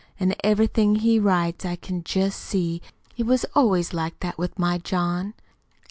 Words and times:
And 0.19 0.35
everything 0.43 0.95
he 0.95 1.19
writes 1.19 1.63
I 1.63 1.75
can 1.75 2.03
just 2.03 2.39
see. 2.39 2.81
It 3.17 3.27
was 3.27 3.45
always 3.53 3.93
like 3.93 4.19
that 4.21 4.35
with 4.39 4.57
my 4.57 4.79
John. 4.79 5.35